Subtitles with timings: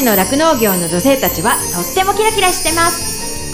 [0.00, 3.52] 勝の酪農業の女性たちはとってもキラキラしてます。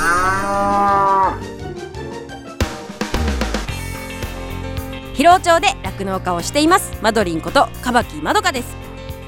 [5.15, 6.93] 広尾町で酪農家をしています。
[7.03, 8.77] マドリンことカバキまどかです。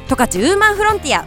[0.09, 1.25] 十勝ウーマンフロンティア。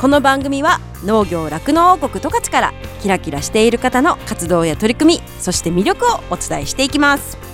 [0.00, 7.53] この番組は農業酪農王国十勝からキラキラしている方の活動や取り組みそして魅力をお伝えしていきます。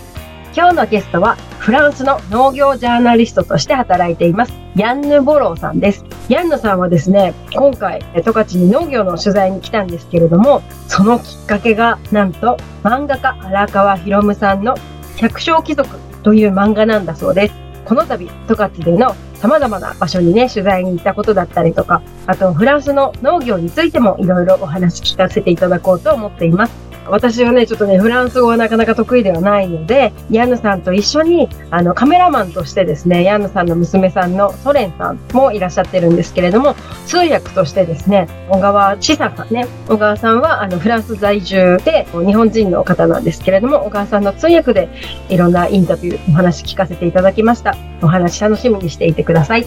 [0.56, 4.52] 今日のゲストはフランスの農業ジャーナリストとして働いています。
[4.74, 6.04] ヤンヌ・ボローさんです。
[6.28, 14.74] ヤンヌさんはですね今回十勝に農業の取材に来たんですけれどもそのきっかけがなんと漫画家荒川博夢さんの
[15.16, 17.54] 百姓貴族という漫画なんだそうです。
[17.84, 26.89] この度十勝での様々な場所にね、取材に行ったことだったりとか、あとフランスの農業についてもいろいろお話聞かせていただこうと思っています。
[27.10, 36.74] 私はね、ちょっとね、フランス語はなかなか得意ではないので、ヤンヌさんと一緒に、あの、カメラマンとしてですね、ヤンヌさんの娘さんのソレンさんもいらっしゃってるんですけれども、
[37.06, 44.88] 通訳としてですね、小川千佐さんね、小川さんは、あの、フランス在住で、日本人の方なんですけれども、小川さんの通訳で、
[45.28, 47.76] いろんなインタビュー、お話聞かせていただきました。
[48.02, 49.66] お話楽しみにしていてください。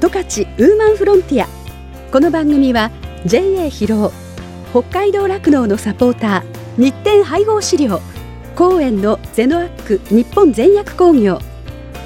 [0.00, 1.48] 十勝ウーマンフロンティア。
[2.10, 2.90] この番組は、
[3.26, 4.12] JA 広尾、
[4.72, 8.00] 北海道酪農のサポーター、日展配合資料。
[8.56, 11.38] 公園のゼノアック日本全薬工業。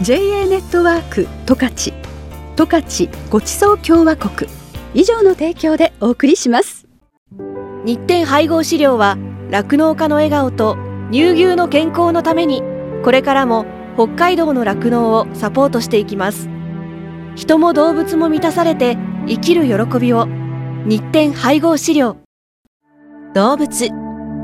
[0.02, 1.92] JA ネットワーク十勝。
[2.56, 4.50] 十勝ごちそう共和国。
[4.94, 6.86] 以上の提供でお送りします。
[7.84, 9.16] 日展配合資料は
[9.50, 10.76] 酪農家の笑顔と
[11.12, 12.62] 乳牛の健康のために
[13.04, 16.48] これからも北海道の酪農をサポートしていきます。
[17.36, 18.96] 人も動物も満たされて
[19.28, 20.26] 生きる喜びを。
[20.86, 22.16] 日展配合資料。
[23.34, 24.05] 動物。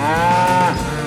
[0.00, 0.97] あ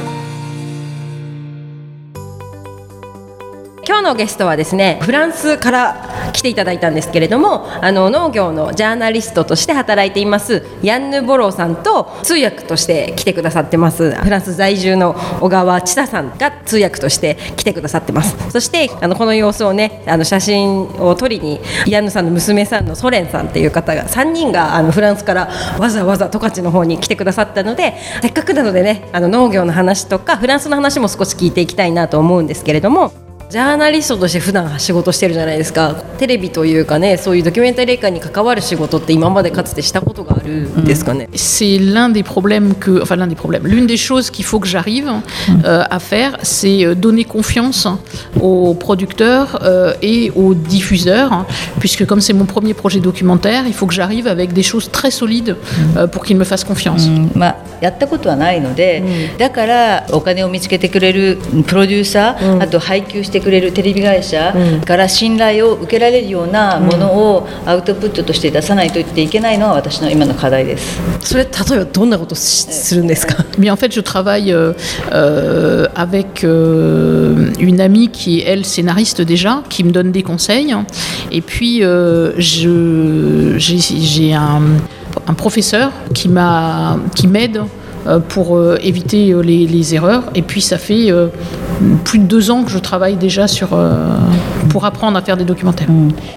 [4.02, 14.12] 日のゲストはですねフランスから来ていただいたんですけれどもあの農業のジャーナリストとして働いていますヤンヌ・ボローさんと通訳として来てくださってます。
[14.12, 18.52] フランス在住の小川千田さんが通訳として来てくださってます。
[18.52, 33.14] そしてあのこの様子をねあの写真を撮りにヤンヌさんの娘さんのソレンさんっていう方が3人があのフランスからわざわざ十勝の方に来てくださったのでせっかくなのでねあの農業の話とかフランスの話も少し聞いていきたいなと思うんですけれども
[33.51, 44.67] ジャーナリストとして普段仕事してるじゃないですかテレビというかねそういうドキュメンタリー化に関わる仕事って今までかつてしたことがあるんですかね、C'est l'un des problèmes que enfin l'un des problèmes l'une des choses qu'il faut que
[44.67, 45.09] j'arrive
[45.65, 47.87] euh, à faire c'est donner confiance
[48.41, 51.47] aux producteurs euh, et aux diffuseurs
[51.79, 55.12] puisque comme c'est mon premier projet documentaire il faut que j'arrive avec des choses très
[55.12, 55.57] solides
[55.97, 59.03] euh, pour qu'ils me fassent confiance、まあやったことはないので、
[59.39, 71.01] だからお金を見つけてくれるプロデューサー、あと配給して くれるテレビ会社から信頼を受けられるようなものをアウトプットとして出さないといっていけないのは私の今の課題です。
[71.21, 74.73] それ例えばどんなことするんですか Mais en fait, je travaille euh,
[75.12, 80.75] euh, avec euh, une amie qui est elle scénariste déjà, qui me donne des conseils.
[81.33, 84.61] Et puis euh, je j'ai un,
[85.27, 87.62] un professeur qui m'a qui m'aide
[88.29, 90.25] pour éviter les, les, erreurs.
[90.37, 91.11] Et puis ça fait
[92.03, 93.69] plus de deux ans que je travaille déjà sur,
[94.69, 95.88] pour apprendre à faire des documentaires.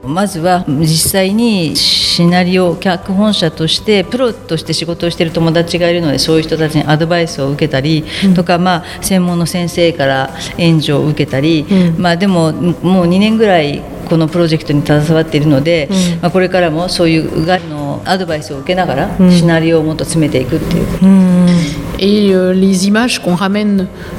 [0.06, 8.04] まずは実際にシナリオ脚本者としてプロとして仕事をしている友達がいるのでそういう人たちにアドバイスを受けたり
[8.34, 11.66] とか、まあ、専門の先生から援助を受けたり、
[11.99, 15.89] まあ、でももう2年ぐらいこのプロジェクトに携わっているので、
[16.21, 21.94] まあ、これからもそういう外のアドバイスを受けながらシナリオをもっと詰めていくっていう。
[22.04, 23.22] Et euh, les images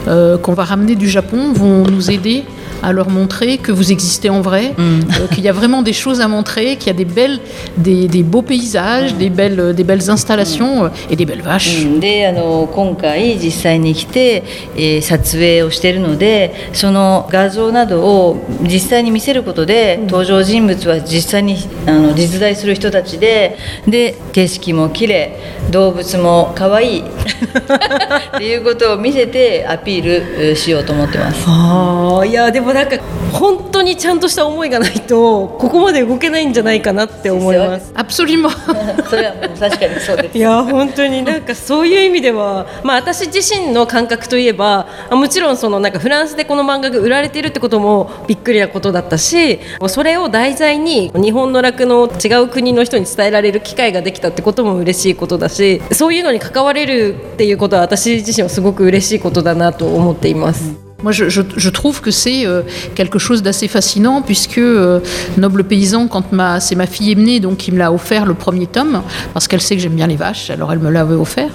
[0.07, 2.43] euh, qu'on va ramener du Japon vont nous aider
[2.84, 4.82] à leur montrer que vous existez en vrai, mm.
[4.82, 7.40] euh, qu'il y a vraiment des choses à montrer, qu'il y a des belles,
[7.76, 10.90] des, des beaux paysages, des belles, des belles installations mm.
[11.10, 12.00] et des belles vaches.
[12.00, 14.42] で、あの今回実際に来て、
[14.76, 21.56] えー、撮影をしているので、その画像などを実際に見せることで、登場人物は実際に
[21.86, 23.56] あの実在する人たちで、
[23.86, 25.36] で景色も綺麗、
[25.70, 31.44] 動物も可愛いっていうことを見せてアピールしようと思ってます。
[31.46, 32.97] ああ、いやでも なんか
[33.31, 37.93] 本当にちゃんとした思いがないとここまで動けないんじゃないかなって思います。
[37.93, 38.49] Absolument.
[39.09, 60.84] それはもう確かにそうですいや本当になんかそういう意味では、まあ、私自身の感覚といえばあもちろんそのなんかフランスでこの漫画が売られているってこともびっくりなことだったしそれを題材に日本の酪農を違う国の人に伝えられる機会ができたってことも嬉しいことだしそういうのに関われるっていうことは私自身はすごく嬉しいことだなと思っています。
[61.05, 62.63] Moi, je, trouve que c'est euh,
[62.95, 64.99] quelque chose d'assez fascinant puisque euh,
[65.37, 66.23] Noble Paysan, quand
[66.59, 69.61] c'est ma fille est née, donc qui me l'a offert le premier tome, parce qu'elle
[69.61, 71.51] sait que j'aime bien les vaches, alors elle me l'avait offert.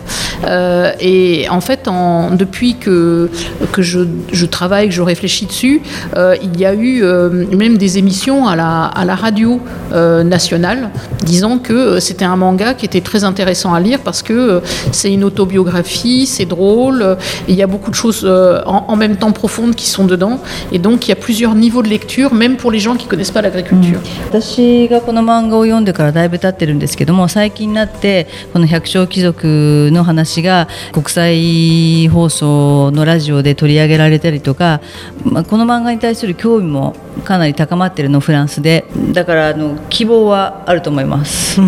[0.47, 1.88] Euh, et en fait,
[2.31, 3.29] depuis que,
[3.76, 5.82] je, travaille, que je réfléchis dessus,
[6.17, 7.02] il y a eu
[7.50, 9.61] même des émissions à la, radio
[9.93, 10.91] nationale
[11.25, 14.62] disant que c'était un manga qui était très intéressant à lire parce que
[14.93, 17.17] c'est une autobiographie, c'est drôle,
[17.49, 18.25] il y a beaucoup de choses
[18.64, 20.39] en même temps profondes qui sont dedans.
[20.71, 23.35] Et donc, il y a plusieurs niveaux de lecture, même pour les gens qui connaissent
[23.39, 24.01] pas l'agriculture.
[24.29, 34.81] 私がこの漫画を読んでからだいぶ経ってるんですけども最近になってこの百姓貴族の話が国際放送のラジオで取り上げられたりとか、
[35.25, 36.95] まあ、この漫画に対する興味も
[37.25, 41.61] かなり高まってるのフランスでだからあの希望はあると思います。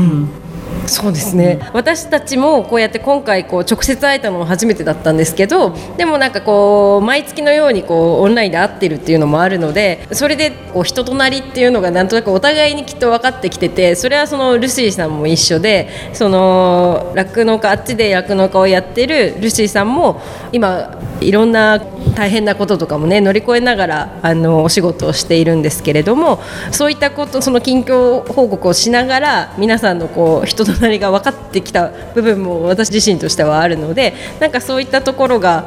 [0.87, 20.20] そうですね、私たちもこうやって今回こう直接会えたのも初めてだったんですけどでもなんかこう毎月のようにこうオンラインで会ってるっていうのもあるのでそれでこう人となりっていうのがなんとなくお互いにきっと分かってきててそれはそのルシーさんも一緒でその酪農家あっちで酪農家をやってるルシーさんも
[20.52, 21.79] 今いろんな
[22.14, 26.40] 大変なこととかもね乗り越えながらあのお仕事をしているんですけれども
[26.70, 35.67] そういったことその近況報告をしながら皆さんのこう人となりが分かってきた部分も私自身としてはあるのでなんかそういったところが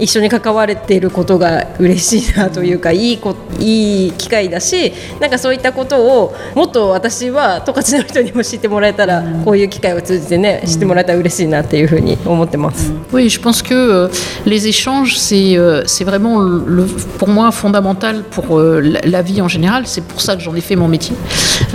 [0.00, 12.92] 一緒に関われていることが嬉しいなというかいいこいい機会だしなんかそういったことをもっと私は十勝の人にも知ってもらえたらこういう機会を通じてね知ってもらえたら嬉しいなっていうふうに思ってます。
[13.12, 14.08] Oui, je pense que euh,
[14.46, 16.84] les échanges, c'est euh, c'est vraiment, le,
[17.18, 19.82] pour moi, fondamental pour euh, la, la vie en général.
[19.86, 21.14] C'est pour ça que j'en ai fait mon métier.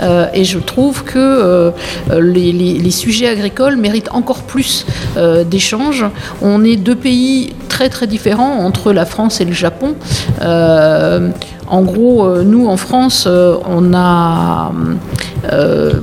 [0.00, 1.70] Euh, et je trouve que euh,
[2.20, 4.86] les, les- les sujets agricoles méritent encore plus
[5.16, 6.04] euh, d'échanges.
[6.42, 9.95] On est deux pays très très différents entre la France et le Japon.
[10.41, 11.29] Euh,
[11.67, 14.71] en gros, euh, nous en France, euh, on a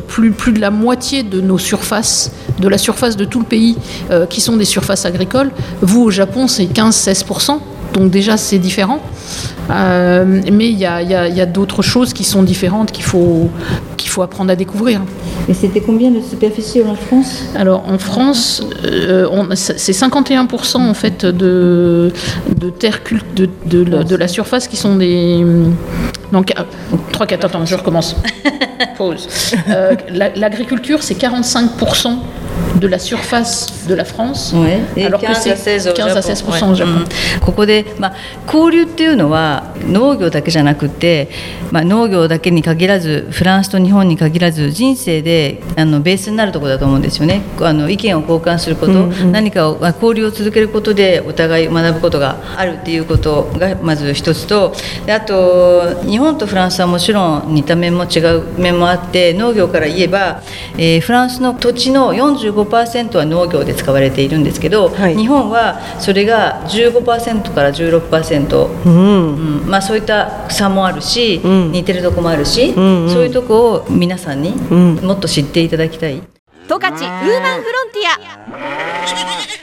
[0.09, 3.77] plus, plus de la moitié de nos surfaces, de la surface de tout le pays,
[4.29, 5.53] qui sont des surfaces agricoles.
[5.81, 7.61] Vous, au Japon, c'est 15-16%.
[7.95, 9.01] Donc déjà, c'est différent.
[9.69, 13.49] Mais il y a, a d'autres choses qui sont différentes qu'il faut,
[14.09, 15.03] qu'il faut apprendre à découvrir.
[15.51, 17.45] Et c'était combien de superficie en France?
[17.55, 22.11] Alors en France, euh, on- c'est 51% en fait de,
[22.57, 25.45] de terres cult- de, de, la- de la surface qui sont des.
[26.33, 26.53] Donc,
[27.13, 28.17] 3, 4, attends, je recommence.
[28.97, 29.29] Pause.
[29.69, 32.17] Euh, la- L'agriculture, c'est 45%
[32.79, 34.53] de la surface de la France.
[34.55, 34.81] Ouais.
[34.97, 36.53] Et Alors que 15 c'est à 16 au 15 à Japon.
[36.53, 36.91] 16% au Japon.
[36.91, 37.09] うん
[37.41, 38.15] ここで、まあ、
[38.47, 41.31] 交流っていうのは農業だけじゃなくて、
[41.71, 54.75] まあ、農業だけに限らずフランスと日本に限らず人生であのベースになるところだと思うんですよねあの意見を交換すること、何かをまあ交流を続けることでお互い学ぶことがあるっていうことがまず一つと
[55.07, 60.43] であと日本とフランスはもちろん似た面も違う面もあって農業から言えば、
[60.77, 62.13] えーフランスの土地の
[62.53, 65.17] 45%は農業で使われているんですけど、はい。
[65.17, 69.63] 日本はそれが15%から16%、うん。
[69.63, 69.71] うん。
[69.71, 71.73] まあ、そういった差もあるし、ん。
[71.73, 73.11] 似てるとこもあるし、んうん。
[73.11, 74.97] そういうとこを皆さんにん。
[74.97, 76.23] もっと知っていただきたい。
[76.69, 79.58] 十勝ウーマンフロンティア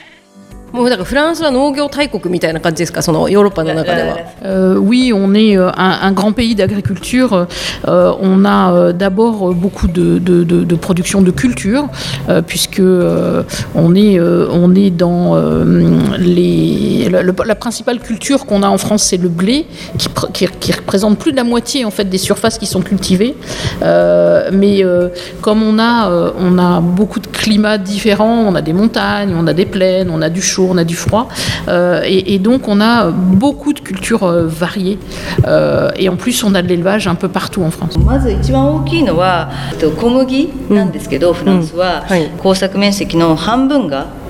[0.75, 4.17] もうだからフランスは農業大国みたいな感じですかそのヨーロッパの中では。
[4.43, 7.45] Euh, oui, on est euh, un, un grand pays d'agriculture.
[7.89, 11.89] Euh, on a euh, d'abord euh, beaucoup de, de- de- de production de culture,
[12.29, 13.43] euh, puisque euh,
[13.75, 15.65] on est euh, on est dans euh,
[16.17, 19.65] les la, le- la principale culture qu'on a en France, c'est le blé,
[19.97, 22.81] qui, pr- qui, qui représente plus de la moitié en fait des surfaces qui sont
[22.81, 23.35] cultivées.
[23.83, 25.09] Euh, mais euh,
[25.41, 29.45] comme on a euh, on a beaucoup de climats différents, on a des montagnes, on
[29.47, 31.28] a des plaines, on a du chaud, on a du froid,
[31.68, 34.98] euh, et, et donc on a beaucoup de cultures euh, variées.
[35.46, 37.96] Euh, et en plus, on a de l'élevage un peu partout en France.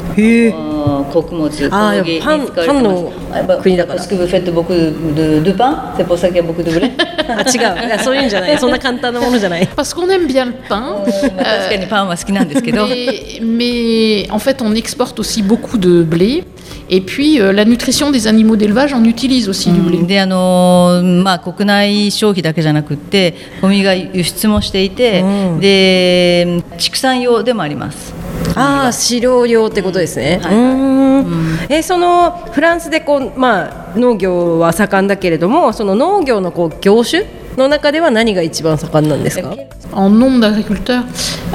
[0.07, 0.15] 一番大きいのはえっと小麦なんです。
[0.15, 5.97] けど、フランスははい耕作面積の半分がへえあー穀物小あー麦にパン使われてますパンのあやっぱ国だからスクブフェットボクドゥドゥパン？
[5.97, 6.93] セポサキャボクドゥブレ
[7.29, 7.87] あ違う。
[7.87, 8.59] いやそういうんじゃない。
[8.59, 9.67] そんな簡単なものじゃない。
[9.69, 10.81] Parce qu'on aime bien le pain.
[10.81, 12.87] まあ確かにパンは好きなんですけど。
[12.97, 16.45] Mais, mais en fait, on exporte aussi beaucoup de blé.
[16.89, 20.07] Et puis, euh, la nutrition des animaux d'élevage, on utilise aussi du blé.
[20.07, 25.25] であのーまあ、国内消費だけじゃなくって小麦が輸出もしていて、
[25.59, 28.15] で畜産用でもあります
[28.57, 30.41] ああ飼料用ってことですね。
[31.69, 37.25] えそのフランスでこうまあ農業は盛んだけれどもその農業のこう業種
[37.57, 39.55] の中では何が一番盛んなんですか。
[39.93, 41.05] En nombre d'agriculteurs,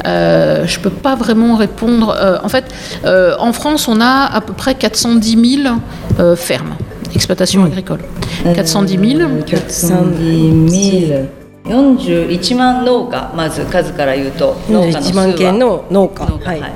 [0.06, 2.10] euh, je ne peux pas vraiment répondre.
[2.18, 2.66] Euh, en fait,
[3.06, 5.76] euh, en France, on a à peu près 410 000
[6.20, 6.76] euh, fermes,
[7.14, 8.02] exploitations agricoles.
[8.44, 9.30] 410 000.
[11.71, 16.27] 41万農家まず数から言うと農家の数1万件はの農家。
[16.27, 16.61] 農家はい。
[16.61, 16.73] はい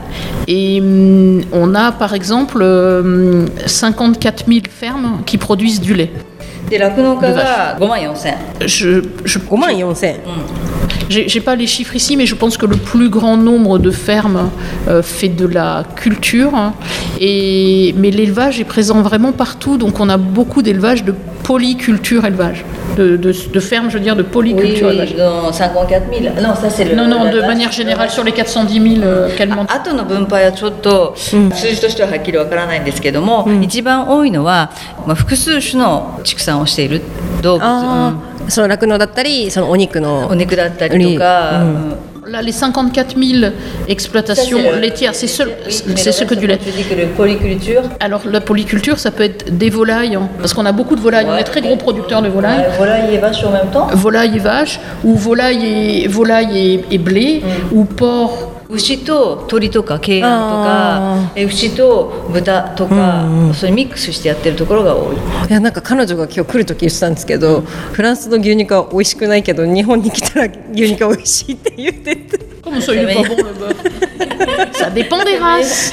[0.52, 6.10] Et hum, on a par exemple euh, 54 000 fermes qui produisent du lait.
[6.68, 10.16] で酪農家が5万4千 Je, je, 5万4千。
[11.08, 13.90] J'ai j'ai pas les chiffres ici, mais je pense que le plus grand nombre de
[13.90, 14.50] fermes
[14.88, 16.52] euh, fait de la culture.
[17.20, 22.64] Et, mais l'élevage est présent vraiment partout, donc on a beaucoup d'élevage de polyculture élevage.
[22.96, 25.16] De, de- de fermes, je veux dire, de Oui, polyculture oui, élevage.
[25.16, 26.34] dans 54 000.
[26.42, 26.94] Non, ça c'est le.
[26.94, 29.72] Non, non, de la- manière générale, sur les 410 000 euh, qu'elle montre.
[29.74, 34.70] あとの分配はちょっと数字としてははっきりわからないんですけども、一番多いのは、
[35.06, 37.00] まあ、複数種の畜産 をしている
[37.42, 38.14] 動物、あ
[38.46, 41.94] あ、その酪農だったりそのお肉うんのお肉だったりとか、うんうん
[42.30, 43.50] Là, les 54 000
[43.88, 46.58] exploitations laitières, c'est seul- c'est ce que du lait.
[46.58, 50.54] Tu dis que le polyculture, Alors, la polyculture, ça peut être des volailles, hein, parce
[50.54, 51.26] qu'on a beaucoup de volailles.
[51.28, 52.60] On est très gros producteurs de volailles.
[52.60, 53.88] ouais, volaille et vache en même temps.
[53.94, 57.42] volaille et vache, ou volaille et, volaille et, et blé,
[57.72, 58.53] ou porc.
[58.67, 65.15] 牛と鳥とか鶏卵とあかえ牛と豚とか、それミックスしてやってるところが多い。
[65.15, 65.19] い
[65.49, 72.45] やなんか彼女が今日来る時言ってたんですけど、フランスの牛肉は美味しくないけど日本に来たら牛肉は美味しいって言ってて。
[72.65, 73.75] Comment ça, il est pas bon le bœuf
[74.73, 75.91] Ça dépend des races.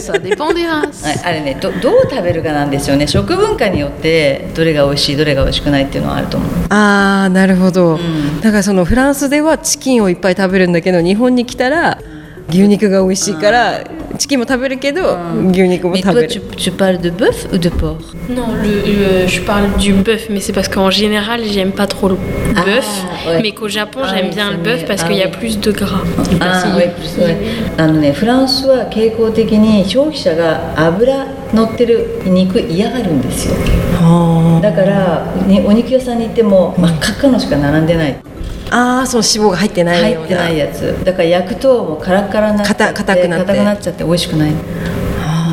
[0.00, 1.04] Ça dépend des races.
[1.04, 3.06] はいあれねどどう食べるかなんですよね。
[3.06, 6.50] 食文化によってどれが美味しいどれが美味しくないっていうのはあると思う。
[6.70, 7.98] ああなるほど、
[8.40, 11.98] だからそのフランスではチキンをいっぱい食べるんだけど日本に来たら
[12.50, 13.80] 牛肉が美味しいから
[14.18, 15.18] チキンも食べるけど
[15.50, 17.96] 牛肉も食べ tu, る tu parles de bœuf ou de porc
[18.28, 22.08] Non, le, le- je parle du bœuf, mais c'est parce qu'en général, j'aime pas trop
[22.08, 23.42] le bœuf, ouais.
[23.42, 25.32] mais qu'au Japon, Ah j'aime oui, bien le bœuf parce Ah qu'il y a oui.
[25.38, 26.00] plus de gras.
[26.40, 27.36] あーはいはい
[27.76, 33.54] あのねフランスは傾向的に消費者が油乗ってる肉嫌がるんですよ
[34.00, 38.16] あだから、ね、お肉屋さんに行っても真っ赤っかのしか並んでない
[38.76, 40.26] あーその脂肪が入ってないような。
[40.26, 41.04] 入ってないやつ。
[41.04, 43.46] だから焼くともうカラッカラになっちゃって硬硬くなって。
[43.46, 44.52] 硬くなっちゃって美味しくない。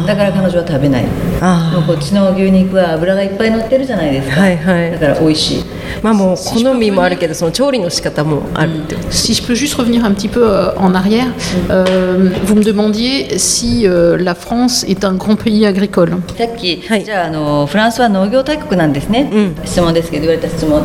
[0.08, 1.04] だから彼女は食べない。
[1.04, 4.92] もうこっちの牛肉は油がいっぱい乗ってるじゃないですか、はいはい。
[4.92, 5.64] だから美味しい。
[6.02, 8.96] まあもう好みもあるけどその調理の仕方もあるって。
[8.96, 11.28] こと Si je peux juste revenir un petit peu euh, en arrière,
[11.70, 16.10] euh, vous me demandiez si euh, la France est un grand pays agricole.
[16.36, 17.06] さっき、はい。
[17.06, 20.82] じゃああのフランスは農業大国なんですね、質問ですけど言われた質問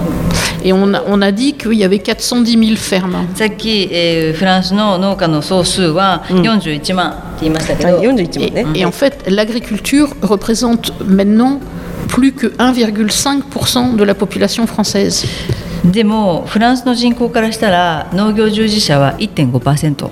[0.65, 3.15] Et on a, on a dit qu'il y avait 410 000 fermes.
[3.35, 11.59] さっき、えーフランスの農家の総数は41万って言いましたけど、はい41 Et, 万ね et en fait, l'agriculture représente maintenant
[12.09, 15.25] plus que 1,5% de la population française.
[15.83, 20.09] でもフランスの人口からしたら農業従事者は1.5%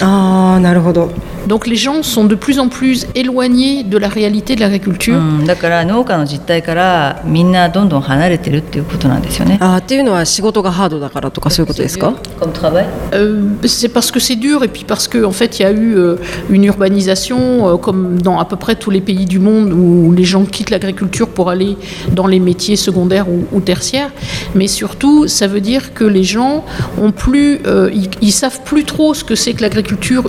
[0.00, 1.10] ああなるほど
[1.46, 5.16] Donc les gens sont de plus en plus éloignés de la réalité de l'agriculture.
[5.16, 9.58] うん、だから農家の実態からみんなどんどん離れてるっていうことなんですよね。
[9.60, 15.62] あーっていうのは仕事がハードだからとかそういうことですか Comme travail Euh, c'est parce que c'est dur et puis parce qu'en en fait il
[15.62, 16.16] y a eu euh,
[16.50, 17.38] une urbanisation
[17.68, 20.70] euh, comme dans à peu près tous les pays du monde où les gens quittent
[20.70, 21.76] l'agriculture pour aller
[22.12, 24.10] dans les métiers secondaires ou, ou tertiaires.
[24.56, 26.64] Mais surtout ça veut dire que les gens
[27.00, 29.75] ont plus, euh, ils, ils savent plus trop ce que c'est que l'agriculture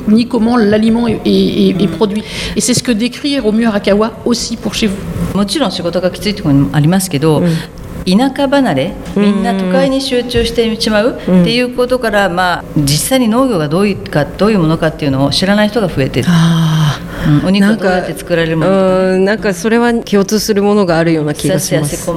[0.08, 2.24] ni comment l'aliment est, est- est- est produit.
[2.56, 4.96] Et c'est ce que décrit Romu Arakawa aussi pour chez vous.
[5.38, 7.44] もちろん仕事がきついところもありますけど、
[8.06, 22.10] 田舎離れみんな都会に集中してしまうっていうことから、まあ、実際に農業がどういうかどういうものかっていうのを知らない人が増えてる、あうんお肉はどうやって作られるものなんかそれは共通するものがあるような気がします、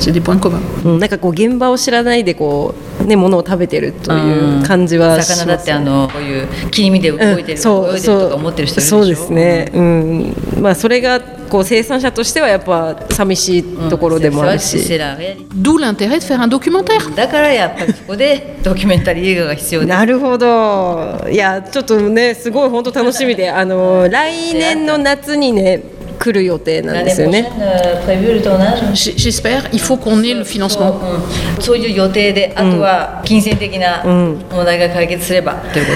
[0.00, 0.60] C'est des points communs.
[0.84, 7.58] うん、なんかこう現場を知らないでこうねものを食べてるという感じはします、魚だってあのこういう切り身で動いてる、うん。
[7.58, 8.96] そう泳いでるとか思ってる人いるでしょ？
[8.96, 10.34] そうそうですね、うん。
[10.62, 14.78] まあ、それがこう生産者としてはやっぱ寂しいところでもあるし.
[14.78, 17.14] D'où l'intérêt de faire un documentaire.
[17.14, 19.88] だからやっぱりそこで ドキュメンタリー映画が必要です。
[19.90, 21.26] なるほど。
[21.30, 25.82] いやちょっとねすごい本当楽しみであの来年の夏にね
[26.20, 27.50] 来る予定なんですよね。
[28.92, 30.44] J'espère, il faut qu'on ait le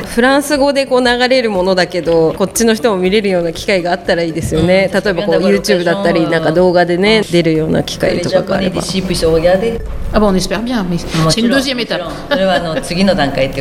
[0.07, 4.91] フランス語でこう流れるものだけどこっちの人も見れるような機会があったらいいですよね。
[4.93, 8.59] 例えばこう YouTube だったりなんか動画で、ね、出るような機会とかが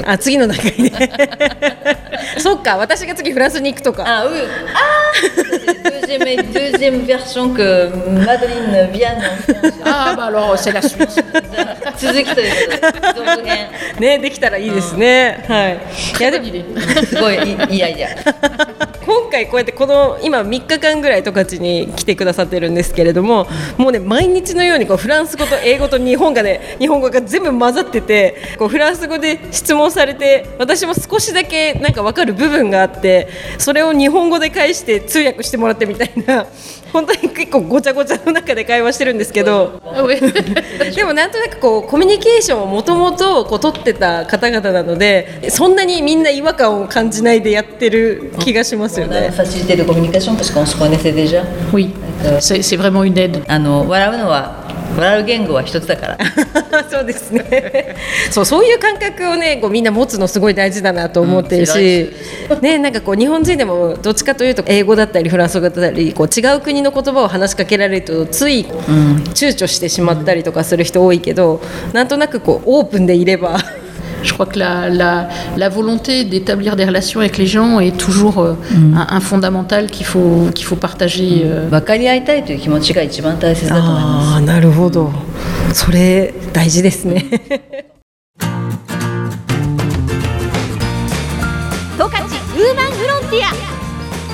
[0.09, 0.17] あ。
[0.17, 0.93] 次の段階って。
[2.37, 4.05] そっか、私が次フランスに行くとか。
[6.12, 7.90] deuxième, deuxième version que
[8.24, 9.72] Madeline vient en France.
[9.84, 11.22] Ah bah alors c'est la suite.
[11.98, 13.68] 続きということで、続編。
[13.98, 15.80] ねできたらいいですね、はい
[16.20, 17.06] いやでも Bonne idée.
[17.06, 18.91] すごいいいいアイデア。
[19.05, 36.45] 今回こうやってこの今3日間ぐらい十勝に来てくださってるんですけれどももうね毎日のようにこうフランス語と英語と日本がね日本語が全部混ざっててこうフランス語で質問されて私も少しだけなんか分かる部分があってそれを日本語で返して通訳してもらってみたいな
[36.93, 39.81] 本当に結構ごちゃごちゃの中で会話してるんですけど。
[39.83, 40.03] Ah.
[40.95, 49.33] でもなんとなくこうコミュニケーションをもともとこう取ってた方々なのでそんなにみんな違和感を感じないでやってる気がしますよね。
[49.35, 51.43] facilité de communication parce qu'on se connaissait déjà.
[51.73, 51.89] Oui,
[52.39, 53.43] c'est c'est vraiment une aide.
[53.47, 54.62] あの笑うのは
[54.95, 56.17] 笑う言語は一つだから。
[56.89, 57.95] そうですね。
[58.31, 62.11] そうそういう感覚をねこうみんな持つのすごい大事だなと思ってるし、
[62.61, 68.65] ねなんかこう日本人でもどっちかというと英語だったりフランス語だったりこう違う国の言葉を話しかけられるとつい
[69.33, 71.61] 躊躇してしまったりとかする人多いけど、
[71.93, 73.59] なんとなくこうオープンでいれば。
[74.22, 78.54] Je crois que la, la, la volonté d'établir des relations avec les gens est toujours euh,
[78.94, 81.42] un, un fondamental qu'il faut, qu'il faut partager.
[81.44, 84.32] euh, 分かり合いたいという気持ちが一番大切だと思います。
[84.34, 85.12] ああなるほど
[85.72, 87.26] それ大事ですね
[91.96, 93.52] 十勝ウーマンフロンティア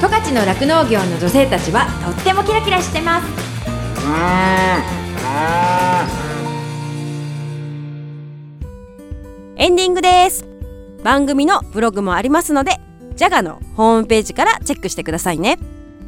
[0.01, 3.27] 十勝の酪農業の女性たちはとってもキラキラしてます
[9.62, 10.48] エンディングです。
[11.04, 12.80] 番組のブログもありますので
[13.18, 15.60] ジャガのホームページからチェックしてくださいね。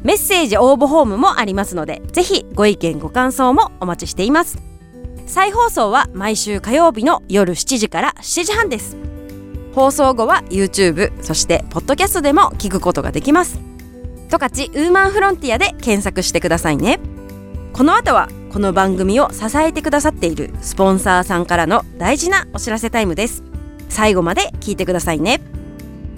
[0.02, 4.56] メッセージ応募フォームもありますのでぜひご意見ご感想もお待ちしています。
[5.26, 8.96] 再放送は毎週火曜日の夜7時から7時半です。
[9.74, 13.60] 放送後は YouTube そしてポッドキャストでも聞くことができます。
[14.30, 17.00] 十勝ウーマンフロンティアで検索してくださいね。
[17.74, 23.42] この後はこの番組を支えてくださっているスポンサーさんからの大事なお知らせタイムです。
[23.88, 25.40] 最後まで聞いてくださいね。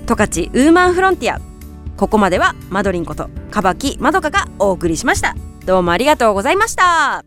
[0.07, 1.41] 十勝ウーマンフロンティア。
[1.97, 5.37] ここまではマドリンことかばきまどかがお送りしました。
[5.65, 7.25] どうもありがとうございました。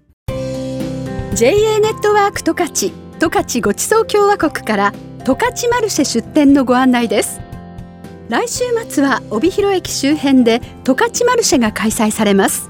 [1.35, 2.91] JA ネットワーク十勝。
[3.19, 4.93] 十勝ごちそう共和国から
[5.23, 7.39] 十勝マルシェ出店のご案内です。
[8.27, 12.67] 来週末は帯広駅周辺で十勝マルシェが開催されます。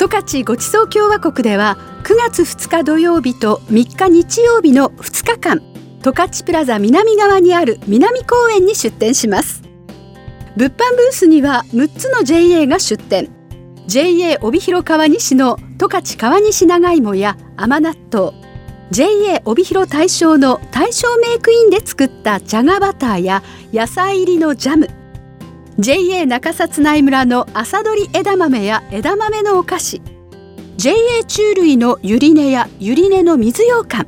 [0.00, 5.60] 十勝ごちそう共和国では9月2日土曜日と3日日曜日の2日間
[6.00, 9.62] 十勝プラザ南側にある南公園に出店します。
[10.56, 13.28] 物販ブースには6つの JA が出店。
[13.88, 18.32] JA 帯広川西の十勝川西長芋や甘納豆
[18.90, 24.99] JA 帯広大正の大正メイクインで作ったじゃがバターや野菜入りのジャム。
[25.80, 30.02] JA 中札内村の朝どり枝豆や枝豆のお菓子。
[30.76, 30.94] JA
[31.26, 34.06] 中類のゆり根やゆり根の水羊羹。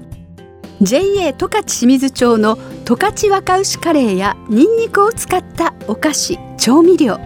[0.83, 7.19] JA 十勝清水町の十勝若牛カレーやニンニクを使ったお菓子調味料。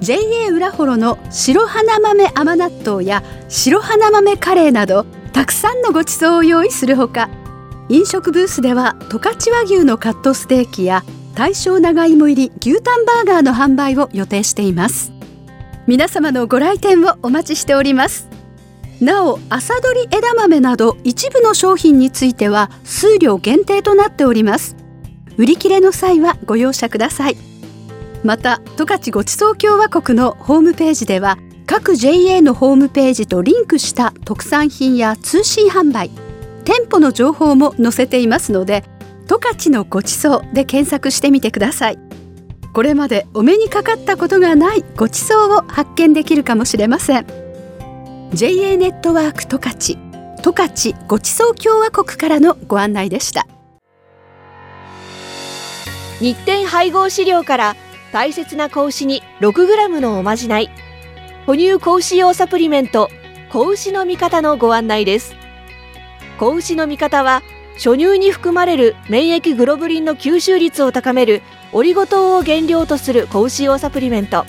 [0.00, 7.30] JA 浦幌の白花豆甘納豆や白花豆カレーなどたくさんのご馳走を用意するほか
[7.88, 15.12] 飲食ブースでは十勝和牛のカットステーキや大正長芋入り牛タンバーガーの販売を予定しています。
[15.86, 18.28] 皆様のご来店をお待ちしております。
[19.00, 24.76] なお朝どり枝豆など一部の商品については数量限定となっております。
[25.36, 27.36] 売り切れの際はご容赦ください。
[28.22, 36.10] また十勝ごちそう共和国のホームページでは各 JA のホームページとリンクした特産品や通信販売
[36.64, 38.84] 店舗の情報も載せていますので
[39.26, 41.98] 十勝のごちそうで検索してみてください。
[42.72, 47.26] これまでお目にかかったことがないごちそうを発見できるかもしれません。
[48.32, 49.78] JA ネットワーク十勝
[50.42, 53.46] 十勝ごちそう共和国からのご案内でした。
[56.20, 57.76] 日展配合飼料から
[58.12, 60.70] 大切な子牛に 6g のおまじない。
[61.46, 63.08] 哺乳子牛用サプリメント
[63.50, 65.34] 子牛の味方のご案内です。
[66.38, 67.42] 子牛の味方は
[67.76, 74.46] 初乳に含まれる免疫グロブリンの吸収率を高めるオリゴ糖を原料とする子牛用サプリメント。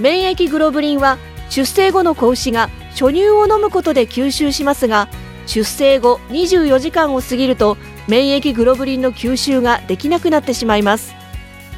[0.00, 5.08] 免疫グロブリンは出生後の子牛が初乳を飲むことで吸収しますが
[5.46, 7.76] 出生後24時間を過ぎると
[8.06, 11.14] 免疫グロブリンの吸収ができなくなってしまいます。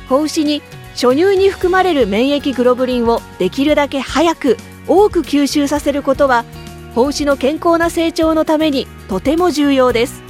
[0.08, 0.62] 子牛に
[0.94, 4.56] 初乳に含まれる免疫グロブリンをできるだけ早く
[4.88, 6.44] 多く吸収させることは
[6.94, 10.29] 子牛の健康な成長のためにとても重要です。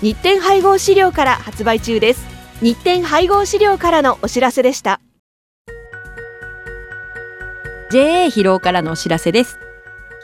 [0.00, 2.24] 日展配合飼料から発売中です。
[2.62, 5.00] 日展配合飼料からのお知らせでした。
[7.90, 9.58] JA 疲労からのお知らせです。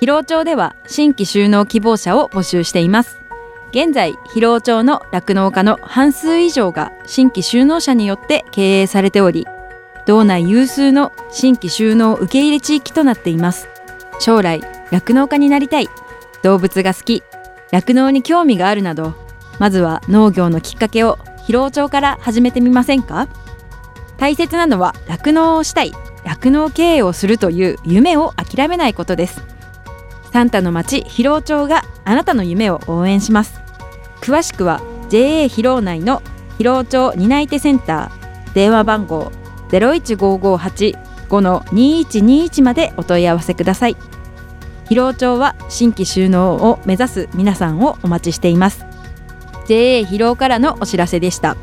[0.01, 3.19] 疲労町では新規就農希望者を募集しています。
[3.71, 9.49] 現在疲労町の酪農家の半数以上が新規就農者によって経営されており
[10.07, 13.69] 道内有数の新規就農受け入れ地域となっています。
[14.21, 14.61] 将来
[14.93, 15.89] 酪農家になりたい。
[16.45, 17.25] 動物が好き。
[17.73, 19.24] 酪農に興味があるなど
[19.59, 23.29] まずは農業のきっかけを疲労町から始めてみませんか？
[24.17, 25.93] 大切なのは酪農をしたい
[26.25, 29.43] 酪農経営をするという夢を諦めないことです。
[30.33, 33.61] サンタの町広尾町があなたの夢を応援します。
[34.21, 36.23] 詳しくは JA 広尾内の
[36.59, 39.33] 広尾町担い手センター電話番号
[39.69, 43.97] 015585-2121までお問い合わせください。
[44.89, 48.87] 広尾町は新規就農を目指す皆さんをお待ちしています。
[49.67, 51.57] JA 広尾からのお知らせでした。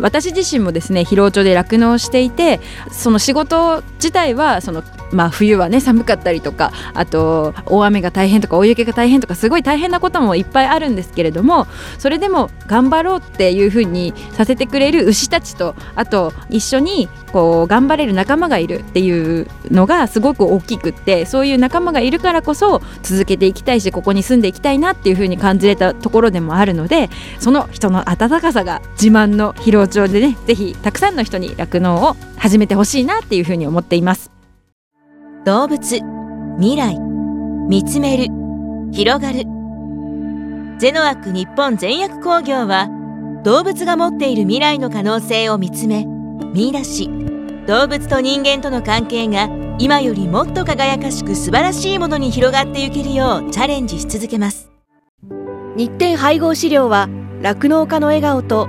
[0.00, 11.66] 私自身もですね疲労町で酪農していてその仕事自体はそのまあ、冬はね寒かったりとかあと大雨が大変とか大雪が大変とかすごい大変なこともいっぱいあるんですけれども
[11.98, 34.30] それでも頑張ろうっていうふうにさせてくれる牛たちとあと一緒にこう頑張れる仲間がいるっていうのがすごく大きくってそういう仲間がいるからこそ続けていきたいしここに住んでいきたいなっていうふうに感じれたところでもあるのでその人の温かさが自慢の疲労町でねぜひたくさんの人に酪農を始めてほしいなっていうふうに思っています。
[35.44, 36.00] 動物
[36.58, 36.98] 未来
[37.68, 38.26] 見つめる
[38.92, 39.44] 広がる。
[40.78, 42.88] ゼノアック日本全薬工業は
[43.44, 46.06] 動物が持っている未来の可能性を見つめ
[46.54, 47.10] 見出し。
[47.66, 54.70] 動物と人間との関係が今よりもっと輝かしく素晴らしいものに広がっていけるようチャレンジし続けます。
[55.76, 57.08] 日展配合飼料は
[57.40, 58.68] 酪農家の笑顔と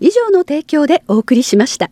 [0.00, 1.90] 以上の提供でお送りしました。